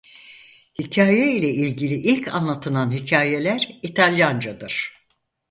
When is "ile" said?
1.37-1.49